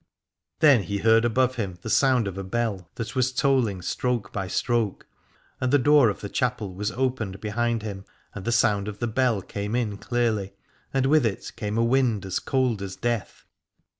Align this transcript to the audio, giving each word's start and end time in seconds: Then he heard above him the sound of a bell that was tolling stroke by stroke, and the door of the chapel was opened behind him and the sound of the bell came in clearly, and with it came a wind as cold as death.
Then 0.61 0.81
he 0.81 0.97
heard 0.97 1.25
above 1.25 1.57
him 1.57 1.77
the 1.83 1.89
sound 1.91 2.27
of 2.27 2.35
a 2.35 2.43
bell 2.43 2.89
that 2.95 3.15
was 3.15 3.31
tolling 3.31 3.83
stroke 3.83 4.33
by 4.33 4.47
stroke, 4.47 5.05
and 5.59 5.71
the 5.71 5.77
door 5.77 6.09
of 6.09 6.21
the 6.21 6.27
chapel 6.27 6.73
was 6.73 6.89
opened 6.93 7.39
behind 7.39 7.83
him 7.83 8.05
and 8.33 8.43
the 8.43 8.51
sound 8.51 8.87
of 8.87 8.97
the 8.97 9.05
bell 9.05 9.43
came 9.43 9.75
in 9.75 9.97
clearly, 9.99 10.53
and 10.91 11.05
with 11.05 11.23
it 11.23 11.51
came 11.55 11.77
a 11.77 11.83
wind 11.83 12.25
as 12.25 12.39
cold 12.39 12.81
as 12.81 12.95
death. 12.95 13.45